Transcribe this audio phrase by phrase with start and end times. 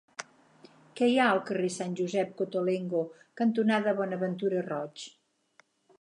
[0.99, 3.03] Què hi ha al carrer Sant Josep Cottolengo
[3.43, 5.05] cantonada Bonaventura Roig?